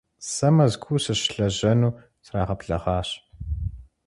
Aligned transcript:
Сэ 0.31 0.49
Мэзкуу 0.55 0.97
сыщылэжьэну 1.03 1.89
срагъэблэгъащ. 2.25 3.09